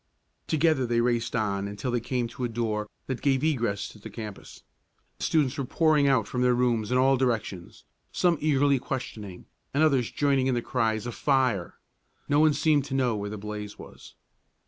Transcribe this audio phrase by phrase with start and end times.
[0.47, 4.09] Together they raced on until they came to a door that gave egress to the
[4.09, 4.63] campus.
[5.19, 9.45] Students were pouring out from their rooms in all directions, some eagerly questioning,
[9.75, 11.75] and others joining in the cries of "Fire!"
[12.27, 14.15] No one seemed to know where the blaze was.